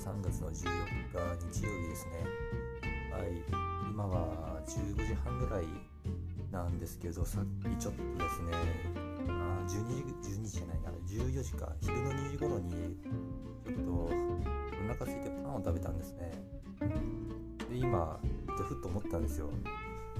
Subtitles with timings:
[0.00, 0.64] 3月の14日
[1.52, 2.12] 日曜日ですね。
[3.12, 3.44] はい。
[3.90, 5.64] 今は15時半ぐらい
[6.50, 8.52] なんですけどさっきちょっとですね
[9.28, 11.70] あ12時12時じゃないな14時か。
[11.82, 14.08] 昼の2時頃にちょっとお
[14.88, 16.32] 腹空いてパンを食べたんですね。
[17.68, 18.18] で今
[18.56, 19.50] ふっと思ったんですよ。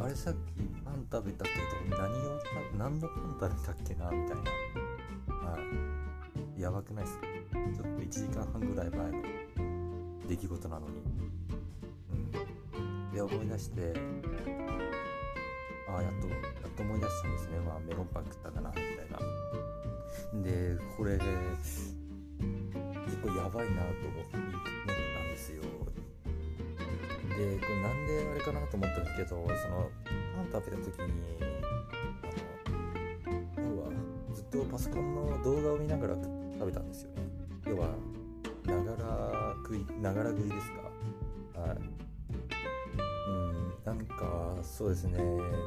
[0.00, 0.38] あれさっき
[0.84, 1.50] パン食べたけ
[1.88, 2.40] ど何を
[2.76, 3.06] 何の
[3.38, 4.36] パン食べたっけなみたい
[5.30, 5.50] な。
[5.50, 5.58] は
[6.58, 6.60] い。
[6.60, 7.37] やばくないっすか？
[7.74, 9.22] ちょっと1時間半ぐらい前の
[10.28, 11.02] 出来事なのに。
[12.10, 13.12] うん。
[13.12, 13.92] で思い出して
[15.88, 16.34] ああやっとや
[16.68, 17.58] っと思い出したんですね。
[17.60, 19.18] まあメロンパン食ったんだなみたいな。
[20.42, 21.24] でこれで
[23.06, 24.42] 結構やばいなと思ったん
[25.30, 25.62] ですよ。
[25.62, 29.34] でこれなんであれかなと思ったんですけどそ
[29.68, 29.90] の
[30.36, 31.12] パン食べた時に
[33.56, 33.90] あの要は
[34.34, 37.27] ずっとパソコンの動画を見ながら食べたんですよね。
[37.68, 37.94] 要は
[38.66, 40.70] ながら食いながら食いです
[41.54, 41.60] か？
[41.60, 41.78] はい。
[43.28, 45.18] うんなんかそうですね。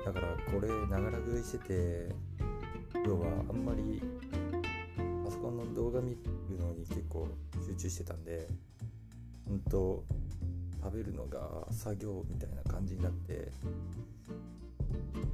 [0.06, 2.16] だからこれながら食いしてて
[3.06, 4.02] 要はあんまり
[5.26, 6.18] パソコンの動画見る
[6.60, 7.28] のに結構
[7.66, 8.48] 集中してたんで
[9.48, 10.04] 本当
[10.84, 13.52] 食べるのが作業みたいな感じになって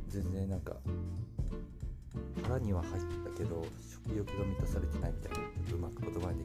[0.08, 0.76] 全然なんか
[2.44, 3.66] 腹には入ったけど
[4.06, 6.37] 食欲が満たされてないみたいなちょっとうまく言葉に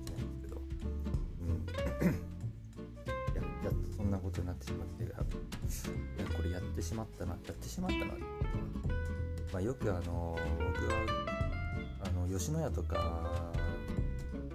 [6.82, 8.04] ってしまったなやってしまったな
[9.52, 10.98] まあよくあの僕は
[12.04, 13.52] あの吉野家とかあ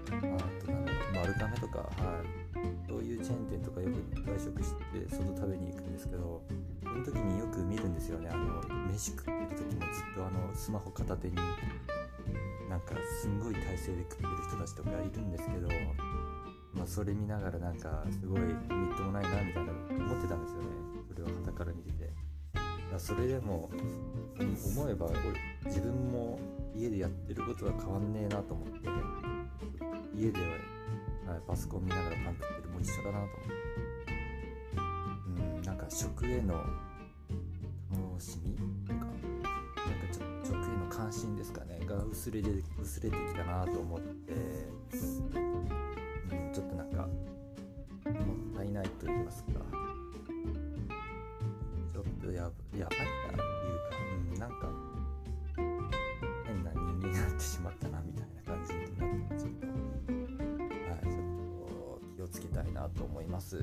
[0.10, 1.86] となんだろう丸亀とかは
[2.24, 2.48] い。
[2.88, 3.94] そういうチェーン店とかよく
[4.26, 6.42] 外食して外食べに行くんですけど
[6.84, 8.30] その時によく見るんですよね。
[8.32, 11.36] あの飯食ってる時もずっとあのスマホ片手に
[12.68, 15.68] なんかすんごい体勢で食ってる人たちとかいるんですけど
[16.74, 19.30] まあそれ見ながらなんかすごいみっともないな
[23.08, 23.70] それでも
[24.38, 25.16] 思えば俺
[25.64, 26.38] 自分も
[26.76, 28.90] 家でやってることは変わんねえなと思って
[30.14, 30.48] 家では
[31.32, 33.58] はい、パソコン見ながらパン食ってるも一緒だなと思って。
[34.76, 36.66] うんなんか食への楽
[38.20, 39.16] しみとかなんか
[40.12, 42.50] ちょ食への関心ですかねが薄れて
[42.82, 44.36] 薄れてきたなと思って、う
[46.36, 49.57] ん、ちょっとなんかもったいないと言いますか。
[52.80, 53.98] やばいなっていうか、
[54.34, 54.70] うん、なんか
[56.46, 59.68] 変な人間になってしまったなみたいな感じになってちょっと
[62.16, 62.28] 気を。
[62.28, 63.58] つけたいなと思います。